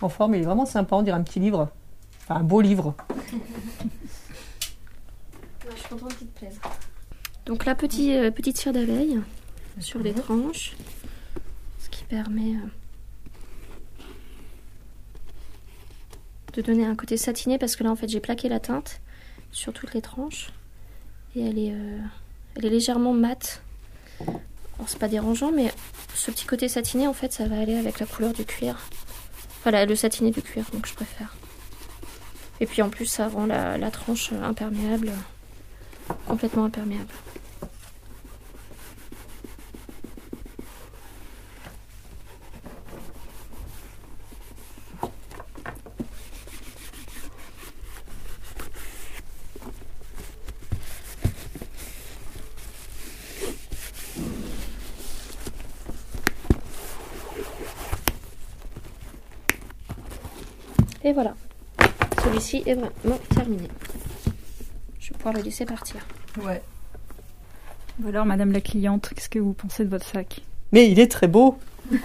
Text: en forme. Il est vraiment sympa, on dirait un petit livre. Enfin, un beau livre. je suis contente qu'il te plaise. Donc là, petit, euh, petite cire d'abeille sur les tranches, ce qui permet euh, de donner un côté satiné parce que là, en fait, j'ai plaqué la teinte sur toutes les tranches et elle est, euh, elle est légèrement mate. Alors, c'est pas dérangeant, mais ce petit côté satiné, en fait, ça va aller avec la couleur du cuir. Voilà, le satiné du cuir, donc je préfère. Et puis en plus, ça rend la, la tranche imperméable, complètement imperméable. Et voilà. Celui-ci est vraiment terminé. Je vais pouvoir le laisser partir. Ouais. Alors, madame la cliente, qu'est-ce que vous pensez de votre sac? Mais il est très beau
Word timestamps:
en 0.00 0.08
forme. 0.08 0.34
Il 0.34 0.42
est 0.42 0.46
vraiment 0.46 0.66
sympa, 0.66 0.96
on 0.96 1.02
dirait 1.02 1.16
un 1.16 1.22
petit 1.22 1.40
livre. 1.40 1.68
Enfin, 2.22 2.36
un 2.36 2.44
beau 2.44 2.60
livre. 2.60 2.94
je 5.70 5.76
suis 5.76 5.88
contente 5.88 6.16
qu'il 6.16 6.26
te 6.26 6.38
plaise. 6.38 6.60
Donc 7.46 7.64
là, 7.64 7.74
petit, 7.74 8.14
euh, 8.14 8.30
petite 8.30 8.58
cire 8.58 8.72
d'abeille 8.72 9.20
sur 9.80 10.00
les 10.00 10.12
tranches, 10.12 10.76
ce 11.78 11.88
qui 11.88 12.04
permet 12.04 12.56
euh, 12.56 12.68
de 16.52 16.62
donner 16.62 16.84
un 16.84 16.94
côté 16.94 17.16
satiné 17.16 17.58
parce 17.58 17.76
que 17.76 17.84
là, 17.84 17.90
en 17.90 17.96
fait, 17.96 18.08
j'ai 18.08 18.20
plaqué 18.20 18.48
la 18.48 18.60
teinte 18.60 19.00
sur 19.50 19.72
toutes 19.72 19.94
les 19.94 20.02
tranches 20.02 20.50
et 21.34 21.46
elle 21.46 21.58
est, 21.58 21.72
euh, 21.72 21.98
elle 22.56 22.66
est 22.66 22.70
légèrement 22.70 23.14
mate. 23.14 23.62
Alors, 24.20 24.88
c'est 24.88 24.98
pas 24.98 25.08
dérangeant, 25.08 25.50
mais 25.50 25.72
ce 26.14 26.30
petit 26.30 26.44
côté 26.44 26.68
satiné, 26.68 27.06
en 27.06 27.14
fait, 27.14 27.32
ça 27.32 27.46
va 27.46 27.58
aller 27.58 27.76
avec 27.76 27.98
la 28.00 28.06
couleur 28.06 28.32
du 28.32 28.44
cuir. 28.44 28.78
Voilà, 29.62 29.84
le 29.86 29.96
satiné 29.96 30.30
du 30.30 30.42
cuir, 30.42 30.64
donc 30.72 30.86
je 30.86 30.94
préfère. 30.94 31.34
Et 32.60 32.66
puis 32.66 32.82
en 32.82 32.88
plus, 32.88 33.06
ça 33.06 33.28
rend 33.28 33.46
la, 33.46 33.78
la 33.78 33.90
tranche 33.90 34.32
imperméable, 34.32 35.12
complètement 36.26 36.64
imperméable. 36.64 37.12
Et 61.04 61.12
voilà. 61.12 61.34
Celui-ci 62.22 62.62
est 62.66 62.74
vraiment 62.74 63.20
terminé. 63.34 63.68
Je 64.98 65.10
vais 65.10 65.16
pouvoir 65.16 65.34
le 65.34 65.42
laisser 65.42 65.64
partir. 65.64 66.00
Ouais. 66.42 66.62
Alors, 68.06 68.26
madame 68.26 68.52
la 68.52 68.60
cliente, 68.60 69.10
qu'est-ce 69.14 69.28
que 69.28 69.38
vous 69.38 69.52
pensez 69.52 69.84
de 69.84 69.90
votre 69.90 70.06
sac? 70.06 70.42
Mais 70.72 70.90
il 70.90 71.00
est 71.00 71.10
très 71.10 71.28
beau 71.28 71.58